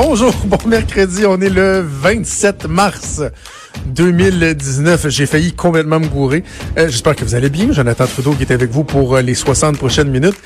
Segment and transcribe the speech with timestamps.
[0.00, 3.20] Bonjour, bon mercredi, on est le 27 mars
[3.86, 5.08] 2019.
[5.08, 6.44] J'ai failli complètement me gourer.
[6.78, 7.72] Euh, J'espère que vous allez bien.
[7.72, 10.36] Jonathan Trudeau qui est avec vous pour euh, les 60 prochaines minutes.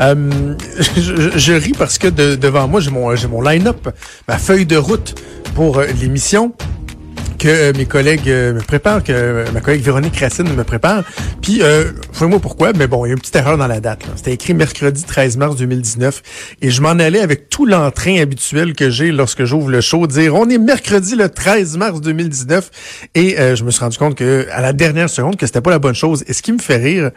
[0.00, 0.54] Euh,
[1.36, 3.86] je, ris parce que de- devant moi, j'ai mon, mon line-up,
[4.28, 5.14] ma feuille de route
[5.54, 6.54] pour l'émission
[7.42, 11.02] que euh, mes collègues euh, me préparent, que euh, ma collègue Véronique Racine me prépare.
[11.40, 14.04] Puis, euh, moi pourquoi, mais bon, il y a une petite erreur dans la date.
[14.14, 16.22] C'était écrit mercredi 13 mars 2019
[16.62, 20.36] et je m'en allais avec tout l'entrain habituel que j'ai lorsque j'ouvre le show, dire
[20.36, 22.70] on est mercredi le 13 mars 2019
[23.16, 25.70] et euh, je me suis rendu compte que à la dernière seconde que c'était pas
[25.70, 26.22] la bonne chose.
[26.28, 27.10] Et ce qui me fait rire,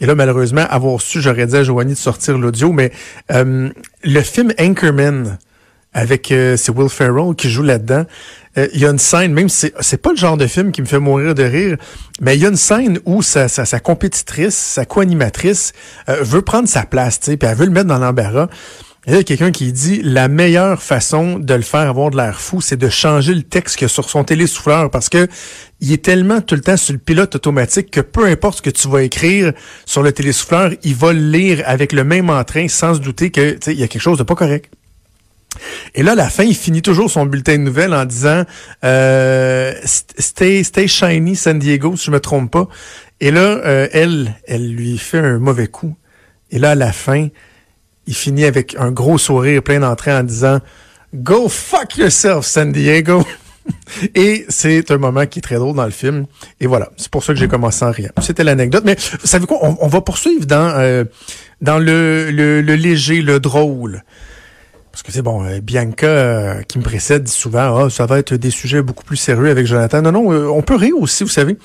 [0.00, 2.90] et là, malheureusement, avoir su, j'aurais dit à Joanie de sortir l'audio, mais
[3.30, 3.68] euh,
[4.02, 5.38] le film Anchorman,
[5.92, 8.04] avec euh, c'est Will Ferrell qui joue là-dedans.
[8.58, 10.82] Euh, Il y a une scène, même si c'est pas le genre de film qui
[10.82, 11.76] me fait mourir de rire,
[12.20, 15.72] mais il y a une scène où sa, sa, sa compétitrice, sa co-animatrice
[16.08, 18.48] euh, veut prendre sa place, tu puis elle veut le mettre dans l'embarras.
[19.06, 22.38] Il y a quelqu'un qui dit la meilleure façon de le faire avoir de l'air
[22.38, 25.26] fou, c'est de changer le texte qu'il y a sur son télésouffleur parce que
[25.80, 28.68] il est tellement tout le temps sur le pilote automatique que peu importe ce que
[28.68, 29.54] tu vas écrire
[29.86, 33.58] sur le télésouffleur, il va le lire avec le même entrain sans se douter que
[33.68, 34.70] il y a quelque chose de pas correct.
[35.94, 38.44] Et là, à la fin, il finit toujours son bulletin de nouvelles en disant
[38.84, 42.68] euh, stay, stay shiny San Diego, si je me trompe pas.
[43.20, 45.96] Et là, euh, elle, elle lui fait un mauvais coup.
[46.50, 47.28] Et là, à la fin,
[48.06, 50.60] il finit avec un gros sourire plein d'entrain en disant
[51.14, 53.24] Go fuck yourself, San Diego.
[54.14, 56.26] Et c'est un moment qui est très drôle dans le film.
[56.60, 58.10] Et voilà, c'est pour ça que j'ai commencé en riant.
[58.20, 58.84] C'était l'anecdote.
[58.86, 59.58] Mais vous savez quoi?
[59.62, 61.04] On, va poursuivre dans, euh,
[61.60, 64.02] dans le, le léger, le drôle.
[64.92, 68.18] Parce que c'est bon, euh, Bianca euh, qui me précède dit souvent, ah, ça va
[68.18, 70.02] être des sujets beaucoup plus sérieux avec Jonathan.
[70.02, 71.56] Non, non, euh, on peut rire aussi, vous savez.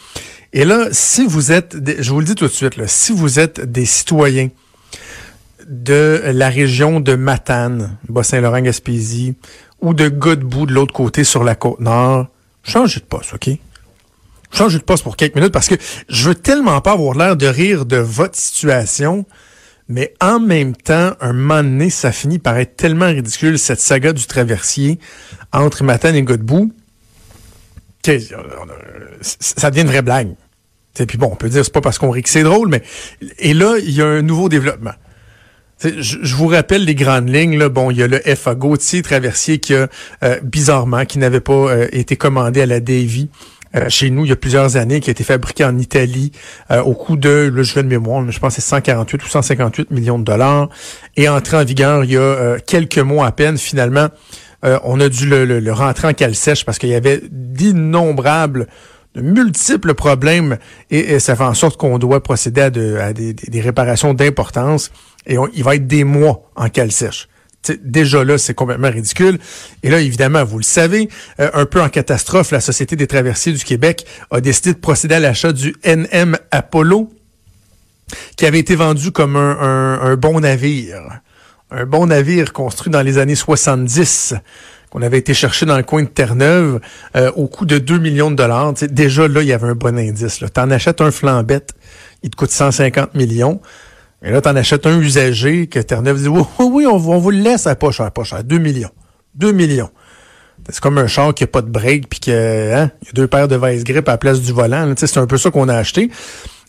[0.54, 3.12] Et là, si vous êtes, des- je vous le dis tout de suite, là, si
[3.12, 4.50] vous êtes des citoyens
[5.68, 9.36] de la région de Matane, Bas-Saint-Laurent-Gaspésie,
[9.82, 12.28] ou de Godbout de l'autre côté sur la côte nord,
[12.64, 13.50] changez de poste, OK?
[14.52, 15.76] Changez de poste pour quelques minutes parce que
[16.08, 19.26] je veux tellement pas avoir l'air de rire de votre situation,
[19.88, 24.14] mais en même temps, un moment donné, ça finit par être tellement ridicule, cette saga
[24.14, 25.00] du traversier
[25.54, 26.72] entre Matane et Godbout,
[28.08, 28.20] euh,
[29.22, 30.36] ça devient une vraie blague.
[31.00, 32.82] Et puis bon, on peut dire c'est pas parce qu'on rit que c'est drôle, mais
[33.40, 34.94] et là, il y a un nouveau développement.
[35.84, 37.58] Je, vous rappelle les grandes lignes.
[37.58, 37.68] Là.
[37.68, 39.90] Bon, il y a le FA Gauthier Traversier qui a,
[40.24, 43.30] euh, bizarrement, qui n'avait pas euh, été commandé à la Davy
[43.76, 46.32] euh, chez nous il y a plusieurs années, qui a été fabriqué en Italie
[46.72, 50.20] euh, au coût de, là, je de mémoire, je pense c'est 148 ou 158 millions
[50.20, 50.70] de dollars.
[51.18, 54.08] Et entré en vigueur il y a euh, quelques mois à peine, finalement,
[54.84, 58.68] on a dû le, le- le rentrer en cale sèche parce qu'il y avait d'innombrables
[59.14, 60.58] de multiples problèmes
[60.90, 64.92] et, ça fait en sorte qu'on doit procéder à, de- à des, réparations d'importance
[65.28, 67.28] et il va être des mois en cale sèche.
[67.84, 69.40] Déjà là, c'est complètement ridicule.
[69.84, 71.10] Et là, évidemment, vous le savez,
[71.40, 75.16] euh, un peu en catastrophe, la Société des traversiers du Québec a décidé de procéder
[75.16, 77.12] à l'achat du NM Apollo,
[78.38, 81.02] qui avait été vendu comme un, un- un bon navire.
[81.72, 84.36] Un bon navire construit dans les années 70
[84.92, 86.80] qu'on avait été chercher dans le coin de Terre-Neuve
[87.18, 88.74] euh, au coût de 2 millions de dollars.
[88.74, 90.38] Déjà là, il y avait un bon indice.
[90.40, 91.72] Tu en achètes un flambette,
[92.24, 93.60] il te coûte 150 millions.
[94.24, 97.38] Et là, tu en achètes un usagé que Terre-Neuve dit, oui, oui, on, vous- le
[97.40, 98.90] laisse à pas cher, pas cher, 2 millions.
[99.36, 99.90] 2 millions.
[100.70, 103.28] C'est comme un char qui a pas de break puis que hein, y a deux
[103.28, 104.92] paires de vice grip à la place du volant.
[104.98, 106.10] C'est un peu ça qu'on a acheté.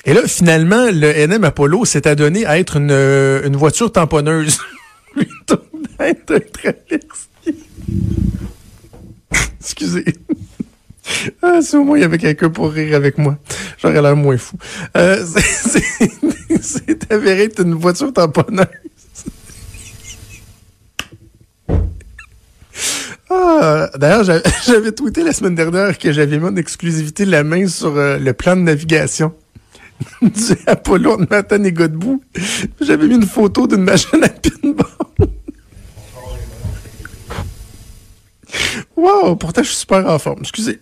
[0.04, 4.58] Et là, finalement, le NM Apollo s'est adonné à être une, euh, une voiture tamponneuse.
[9.60, 10.04] Excusez.
[11.42, 13.38] Ah, si au moins il y avait quelqu'un pour rire avec moi,
[13.80, 14.56] j'aurais l'air moins fou.
[14.96, 15.24] Euh,
[16.60, 18.66] c'est- avéré être une voiture tamponneuse.
[23.30, 24.24] Ah, D'ailleurs,
[24.66, 28.32] j'avais- tweeté la semaine dernière que j'avais mis en exclusivité la main sur euh, le
[28.32, 29.32] plan de navigation
[30.22, 30.30] du
[30.66, 32.22] Apollo de Matane et Godbout.
[32.80, 34.86] J'avais mis une photo d'une machine à pinball.
[38.97, 40.41] Wow, pourtant je suis super en forme.
[40.41, 40.80] Excusez.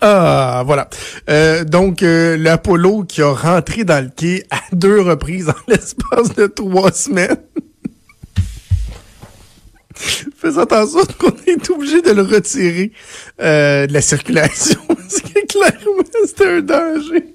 [0.00, 0.88] Ah, voilà.
[1.30, 6.34] Euh, donc, euh, l'Apollo qui a rentré dans le quai à deux reprises en l'espace
[6.34, 7.38] de trois semaines.
[10.36, 12.92] Faisant en sorte qu'on est obligé de le retirer
[13.40, 14.80] euh, de la circulation.
[14.88, 17.34] Parce que clairement, c'était un danger.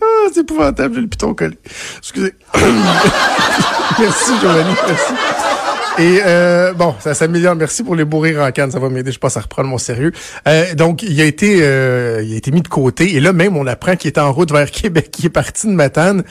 [0.00, 1.58] Ah, c'est épouvantable, j'ai le piton collé.
[1.98, 2.34] Excusez.
[3.98, 5.12] merci, Giovanni, merci.
[5.98, 7.54] Et euh, bon, ça s'améliore.
[7.54, 9.12] Merci pour les bourrées en canne, ça va m'aider.
[9.12, 10.12] Je pense à reprendre mon sérieux.
[10.48, 13.14] Euh, donc, il a été, euh, il a été mis de côté.
[13.14, 15.14] Et là même, on apprend qu'il est en route vers Québec.
[15.18, 16.24] Il est parti de Matane.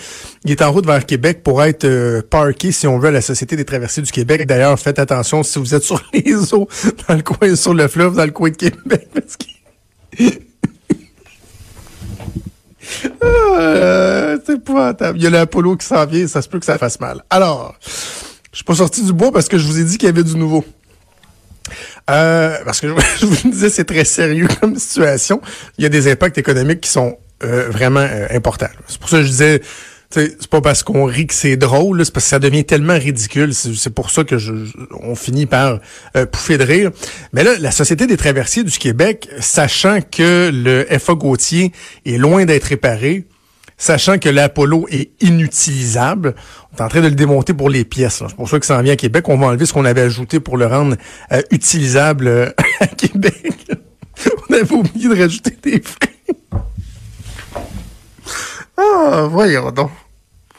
[0.45, 3.21] Il est en route vers Québec pour être euh, parké, si on veut, à la
[3.21, 4.47] Société des traversées du Québec.
[4.47, 6.67] D'ailleurs, faites attention si vous êtes sur les eaux,
[7.07, 9.45] dans le coin, sur le fleuve, dans le coin de Québec, parce que
[13.21, 15.19] ah, c'est épouvantable.
[15.19, 17.23] Il y a l'Apollo qui s'en vient, ça se peut que ça fasse mal.
[17.29, 17.75] Alors,
[18.51, 20.23] je suis pas sorti du bois parce que je vous ai dit qu'il y avait
[20.23, 20.65] du nouveau.
[22.09, 22.87] Euh, parce que
[23.19, 25.41] je vous disais, c'est très sérieux comme situation.
[25.77, 28.69] Il y a des impacts économiques qui sont euh, vraiment euh, importants.
[28.87, 29.61] C'est pour ça que je disais,
[30.09, 33.53] c'est pas parce qu'on rit que c'est drôle, c'est parce que ça devient tellement ridicule.
[33.53, 34.51] C'est pour ça que je,
[34.99, 35.79] on finit par
[36.33, 36.91] pouffer de rire.
[37.31, 41.71] Mais là, la Société des traversiers du Québec, sachant que le FA Gautier
[42.05, 43.25] est loin d'être réparé,
[43.81, 46.35] sachant que l'Apollo est inutilisable.
[46.71, 48.21] On est en train de le démonter pour les pièces.
[48.27, 49.27] C'est pour ça que ça en vient à Québec.
[49.27, 50.95] On va enlever ce qu'on avait ajouté pour le rendre
[51.31, 53.71] euh, utilisable euh, à Québec.
[54.49, 56.35] On avait oublié de rajouter des frais.
[58.77, 59.89] ah, voyons donc.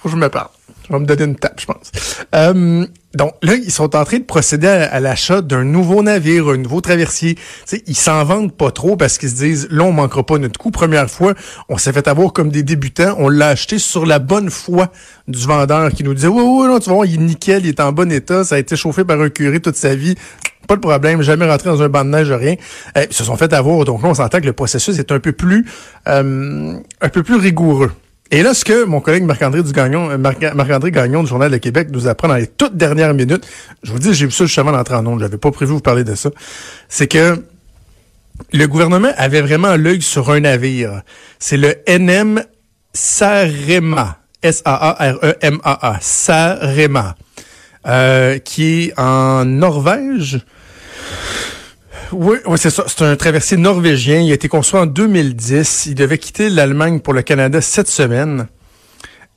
[0.00, 0.48] Faut que je me parle.
[0.88, 1.92] Je vais me donner une tape, je pense.
[2.34, 6.56] Euh, donc là, ils sont en train de procéder à, l'achat d'un nouveau navire, un
[6.56, 7.36] nouveau traversier.
[7.86, 10.70] Ils s'en vendent pas trop parce qu'ils se disent, là, on manquera pas notre coup.
[10.70, 11.34] Première fois,
[11.68, 13.14] on s'est fait avoir comme des débutants.
[13.18, 14.90] On l'a acheté sur la bonne foi
[15.28, 17.80] du vendeur qui nous disait, oui, oui, non, tu vois, il est nickel, il est
[17.80, 20.14] en bon état, ça a été chauffé par un curé toute sa vie.
[20.66, 22.56] Pas de problème, jamais rentré dans un banc de neige, rien.
[22.96, 23.84] Euh, ils se sont fait avoir.
[23.84, 25.66] Donc là, on s'entend que le processus est un peu plus,
[26.08, 27.92] euh, un peu plus rigoureux.
[28.32, 31.88] Et là, ce que mon collègue Marc-André Gagnon, euh, Marc-André Gagnon du Journal de Québec
[31.92, 33.46] nous apprend dans les toutes dernières minutes,
[33.82, 36.02] je vous dis, j'ai vu ça justement d'entrer en ondes, j'avais pas prévu vous parler
[36.02, 36.30] de ça,
[36.88, 37.44] c'est que
[38.54, 41.02] le gouvernement avait vraiment l'œil sur un navire.
[41.38, 42.42] C'est le NM
[42.94, 47.16] Sarema, S-A-A-R-E-M-A-A, Sarema,
[47.86, 50.40] euh, qui est en Norvège.
[52.12, 52.84] Oui, oui c'est ça.
[52.86, 54.20] C'est un traversier norvégien.
[54.20, 55.86] Il a été construit en 2010.
[55.86, 58.46] Il devait quitter l'Allemagne pour le Canada cette semaine.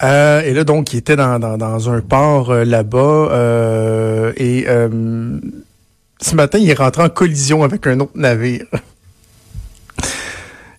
[0.03, 3.29] Euh, et là, donc, il était dans, un port euh, là-bas.
[3.31, 4.65] Euh, et
[6.21, 8.65] ce matin, il est rentré en collision avec un autre navire.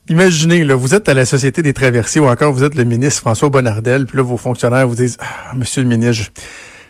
[0.08, 3.20] Imaginez, là, vous êtes à la Société des traversiers ou encore vous êtes le ministre
[3.20, 6.30] François Bonnardel, puis là, vos fonctionnaires vous disent ah, Monsieur le ministre,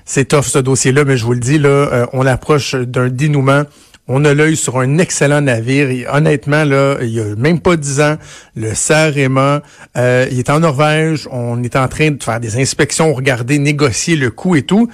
[0.04, 3.64] c'est tough ce dossier-là, mais je vous le dis, là, on approche d'un dénouement
[4.08, 6.08] on a l'œil sur un excellent navire.
[6.12, 8.16] Honnêtement, là, il y a même pas dix ans,
[8.54, 9.62] le Sarema,
[9.96, 11.28] euh, il est en Norvège.
[11.32, 14.88] On est en train de faire des inspections, regarder, négocier le coût et tout.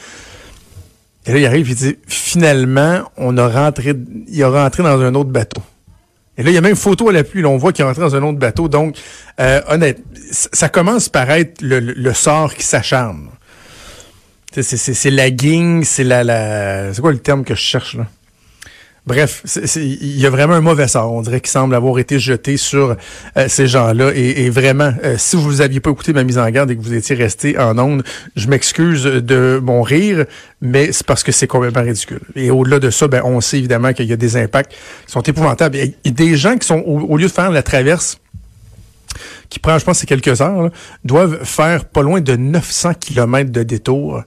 [1.27, 3.95] Et là, il arrive, il dit, finalement, on a rentré,
[4.29, 5.63] il a rentré dans un autre bateau.
[6.39, 7.43] Et là, il y a même photo à l'appui.
[7.43, 8.69] Là, on voit qu'il est rentré dans un autre bateau.
[8.69, 8.97] Donc,
[9.39, 13.29] euh, honnête, ça commence par être le, sort qui s'acharne.
[14.55, 16.95] C'est la guigne, c'est la, la...
[16.95, 18.07] C'est quoi le terme que je cherche, là?
[19.05, 19.43] Bref,
[19.75, 22.97] il y a vraiment un mauvais sort, on dirait, qui semble avoir été jeté sur
[23.37, 24.13] euh, ces gens-là.
[24.15, 26.95] Et, vraiment, euh, si vous n'aviez pas écouté ma mise en garde et que vous
[26.95, 28.05] étiez resté en onde,
[28.37, 30.25] je m'excuse de mon rire,
[30.61, 32.21] mais c'est parce que c'est complètement ridicule.
[32.37, 35.23] Et au-delà de ça, ben, on sait évidemment qu'il y a des impacts qui sont
[35.23, 35.77] épouvantables.
[35.77, 38.21] Il y a des gens qui sont, au, lieu de faire la traverse,
[39.49, 40.71] qui prend, je pense, c'est quelques heures,
[41.05, 44.23] doivent faire pas loin de 900 kilomètres de détour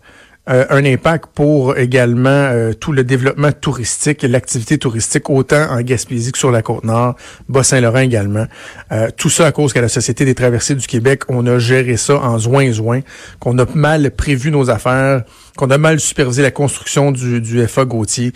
[0.47, 6.31] euh, un impact pour également euh, tout le développement touristique l'activité touristique, autant en Gaspésie
[6.31, 7.15] que sur la Côte-Nord,
[7.49, 8.45] Bas-Saint-Laurent également.
[8.91, 11.97] Euh, tout ça à cause qu'à la Société des traversées du Québec, on a géré
[11.97, 13.01] ça en zoin-zoin,
[13.39, 15.23] qu'on a mal prévu nos affaires,
[15.57, 18.31] qu'on a mal supervisé la construction du, du FA Gauthier.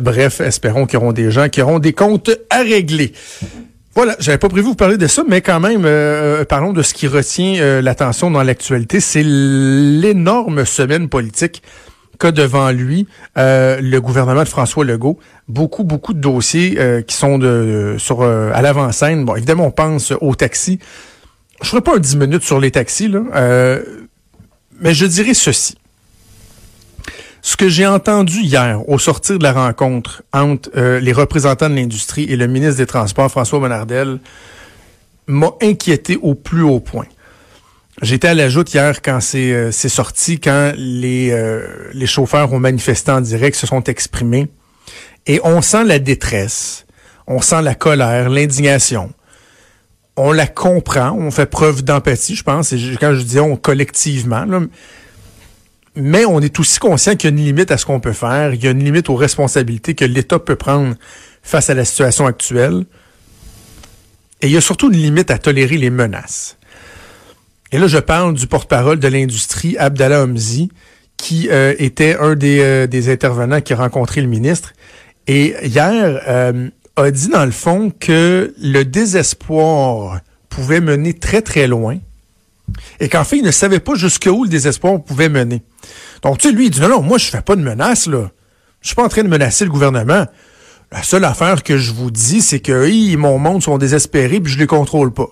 [0.00, 3.12] bref, espérons qu'il y auront des gens qui auront des comptes à régler.
[3.94, 6.82] Voilà, j'avais pas prévu vous parler de ça, mais quand même, euh, euh, parlons de
[6.82, 8.98] ce qui retient euh, l'attention dans l'actualité.
[8.98, 11.62] C'est l'énorme semaine politique
[12.18, 15.18] qu'a devant lui le gouvernement de François Legault.
[15.46, 19.24] Beaucoup, beaucoup de dossiers qui sont de, sur à l'avant-scène.
[19.24, 20.78] Bon, évidemment, on pense aux taxis.
[21.60, 23.22] Je ferai pas un 10 minutes sur les taxis, là,
[24.80, 25.74] mais je dirais ceci.
[27.46, 31.74] Ce que j'ai entendu hier au sortir de la rencontre entre euh, les représentants de
[31.74, 34.18] l'industrie et le ministre des Transports, François Bonnardel,
[35.26, 37.04] m'a inquiété au plus haut point.
[38.00, 43.10] J'étais à la joute hier quand c'est euh, sorti, quand les, euh, chauffeurs ont manifesté
[43.10, 44.48] en direct, se sont exprimés.
[45.26, 46.86] Et on sent la détresse,
[47.26, 49.12] on sent la colère, l'indignation.
[50.16, 52.72] On la comprend, on fait preuve d'empathie, je pense.
[52.72, 54.46] Et quand je dis on collectivement,
[55.96, 58.54] mais on est aussi conscient qu'il y a une limite à ce qu'on peut faire,
[58.54, 60.94] il y a une limite aux responsabilités que l'État peut prendre
[61.42, 62.84] face à la situation actuelle.
[64.40, 66.58] Et il y a surtout une limite à tolérer les menaces.
[67.72, 70.70] Et là, je parle du porte-parole de l'industrie, Abdallah Hamzi,
[71.16, 74.72] qui euh, était un des, euh, des, intervenants qui a rencontré le ministre.
[75.26, 81.66] Et hier, euh, a dit dans le fond que le désespoir pouvait mener très, très
[81.66, 81.98] loin.
[83.00, 85.62] Et qu'en fait, il ne savait pas jusqu'où le désespoir pouvait mener.
[86.22, 88.30] Donc, tu sais, lui, il dit, non, non, moi, je fais pas de menace, là.
[88.80, 90.26] Je suis pas en train de menacer le gouvernement.
[90.92, 94.52] La seule affaire que je vous dis, c'est que hey, mon monde sont désespérés puis
[94.52, 95.28] je les contrôle pas.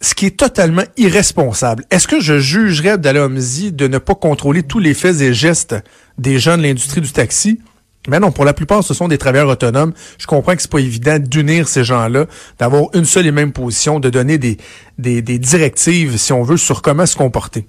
[0.00, 1.84] Ce qui est totalement irresponsable.
[1.90, 5.76] Est-ce que je jugerais Abdallah de ne pas contrôler tous les faits et gestes
[6.18, 7.60] des gens de l'industrie du taxi?
[8.08, 9.92] Mais non, pour la plupart, ce sont des travailleurs autonomes.
[10.18, 12.26] Je comprends que c'est pas évident d'unir ces gens-là,
[12.58, 14.58] d'avoir une seule et même position, de donner des,
[14.98, 17.66] directives, si on veut, sur comment se comporter.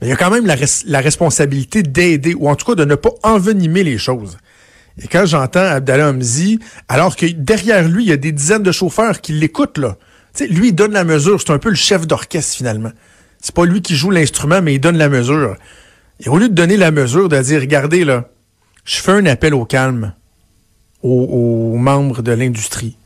[0.00, 2.94] Mais il y a quand même la, responsabilité d'aider, ou en tout cas de ne
[2.94, 4.38] pas envenimer les choses.
[5.02, 6.58] Et quand j'entends Abdallah Hamzi,
[6.88, 9.96] alors que derrière lui, il y a des dizaines de chauffeurs qui l'écoutent, là.
[10.32, 11.40] sais, lui, il donne la mesure.
[11.40, 12.92] C'est un peu le chef d'orchestre, finalement.
[13.42, 15.56] C'est pas lui qui joue l'instrument, mais il donne la mesure.
[16.20, 18.28] Et au lieu de donner la mesure, de dire, regardez, là,
[18.86, 20.14] je fais un appel au calme
[21.02, 22.96] aux, membres de l'industrie,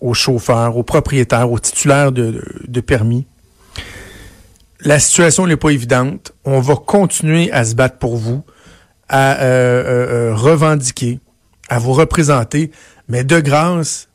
[0.00, 3.26] aux chauffeurs, aux propriétaires, aux titulaires de, de permis.
[4.80, 6.32] La situation n'est pas évidente.
[6.44, 8.42] On va continuer à se battre pour vous
[9.08, 11.20] à euh, euh, euh, revendiquer,
[11.68, 12.72] à vous représenter,
[13.08, 14.08] mais de grâce,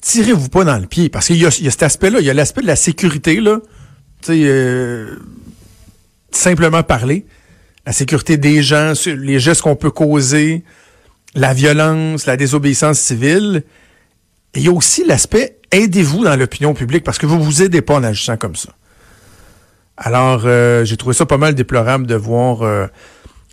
[0.00, 2.34] tirez-vous pas dans le pied, parce qu'il y, y, a cet aspect-là, il y a
[2.34, 3.60] l'aspect de la sécurité, là,
[4.22, 5.06] tu sais,
[6.32, 7.26] simplement parler,
[7.86, 10.64] la sécurité des gens, les gestes qu'on peut causer,
[11.34, 13.64] la violence, la désobéissance civile,
[14.54, 17.82] et il y a aussi l'aspect aidez-vous dans l'opinion publique, parce que vous vous aidez
[17.82, 18.70] pas en agissant comme ça.
[19.96, 20.42] Alors,
[20.84, 22.62] j'ai trouvé ça pas mal déplorable de voir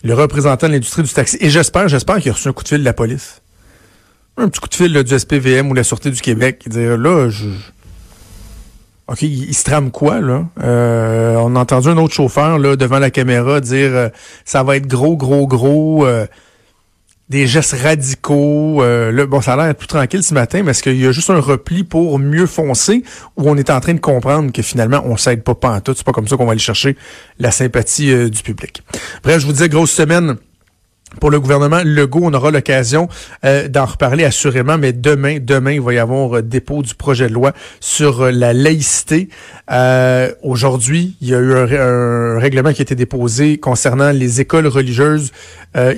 [0.04, 1.38] le représentant de l'industrie du taxi.
[1.40, 3.42] Et j'espère, j'espère qu'il a reçu un coup de fil de la police.
[4.38, 7.30] Un petit coup de fil du SPVM ou la Sûreté du Québec qui dit là,
[7.30, 7.48] je.
[9.08, 10.46] OK, il, se trame quoi, là?
[10.64, 14.10] Euh, on a entendu un autre chauffeur là, devant la caméra dire euh,
[14.46, 16.06] ça va être gros, gros, gros.
[16.06, 16.26] Euh,
[17.28, 18.84] des gestes radicaux.
[18.84, 21.30] Euh, bon, ça a l'air plus tranquille ce matin, mais est-ce qu'il y a juste
[21.30, 23.04] un repli pour mieux foncer
[23.38, 25.94] ou on est en train de comprendre que finalement, on s'aide pas tout.
[25.96, 26.98] C'est pas comme ça qu'on va aller chercher
[27.40, 28.84] la sympathie du public?
[29.24, 30.36] Bref, je vous disais, grosse semaine
[31.20, 32.22] pour le gouvernement Legault.
[32.24, 33.10] On aura l'occasion
[33.44, 37.28] euh, d'en reparler assurément, mais demain, demain, il va y avoir euh, dépôt du projet
[37.28, 39.30] de loi sur euh, la laïcité.
[40.42, 45.32] Aujourd'hui, il y a eu un, règlement qui a été déposé concernant les écoles religieuses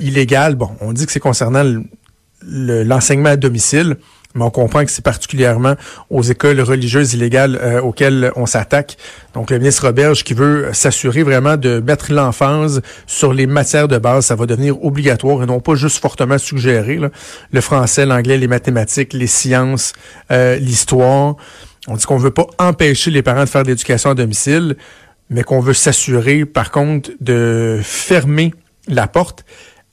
[0.00, 0.54] illégales.
[0.54, 1.64] Bon, on dit que c'est concernant
[2.46, 3.96] l'enseignement à domicile
[4.34, 5.74] mais on comprend que c'est particulièrement
[6.10, 8.96] aux écoles religieuses illégales euh, auxquelles on s'attaque.
[9.32, 13.98] Donc, le ministre Roberge qui veut s'assurer vraiment de mettre l'emphase sur les matières de
[13.98, 14.26] base.
[14.26, 16.98] Ça va devenir obligatoire et non pas juste fortement suggéré.
[17.52, 19.92] Le français, l'anglais, les mathématiques, les sciences,
[20.32, 21.36] euh, l'histoire.
[21.86, 24.76] On dit qu'on veut pas empêcher les parents de faire de l'éducation à domicile,
[25.30, 28.52] mais qu'on veut s'assurer, par contre, de fermer
[28.88, 29.44] la porte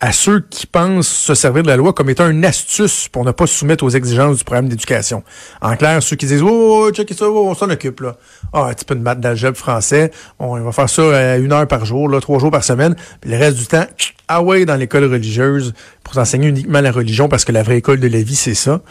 [0.02, 3.32] à ceux qui pensent se servir de la loi comme étant une astuce pour ne
[3.32, 5.24] pas se soumettre aux exigences du programme d'éducation.
[5.62, 8.18] En clair, ceux qui disent Oh, check ça, on s'en occupe là.
[8.52, 11.68] Ah, un petit peu de maths d'algèbre français, on va faire ça à une heure
[11.68, 13.86] par jour, là, trois jours par semaine, puis le reste du temps,
[14.28, 15.72] ah ouais, dans l'école religieuse,
[16.04, 18.82] pour enseigner uniquement la religion, parce que la vraie école de la vie, c'est ça.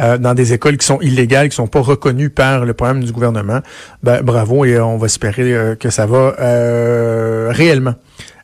[0.00, 3.12] Euh, dans des écoles qui sont illégales, qui sont pas reconnues par le programme du
[3.12, 3.60] gouvernement,
[4.02, 7.94] ben bravo et on va espérer euh, que ça va euh, réellement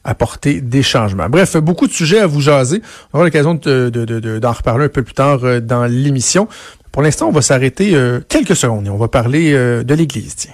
[0.04, 1.28] apporter des changements.
[1.28, 2.82] Bref, beaucoup de sujets à vous jaser.
[3.12, 6.48] On aura l'occasion d'en de, de, reparler un peu plus tard euh, dans l'émission.
[6.92, 10.48] Pour l'instant, on va s'arrêter euh, quelques secondes et on va parler euh, de l'Église.